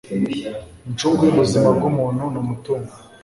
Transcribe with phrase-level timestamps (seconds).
[0.87, 2.91] Incungu y’ubuzima bw’umuntu ni umutungo